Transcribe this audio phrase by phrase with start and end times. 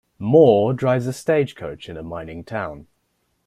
[0.17, 2.87] Moore drives a stagecoach in a mining town.